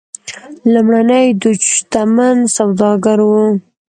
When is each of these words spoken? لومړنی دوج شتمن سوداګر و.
لومړنی 0.73 1.25
دوج 1.41 1.61
شتمن 1.73 2.37
سوداګر 2.55 3.19
و. 3.29 3.31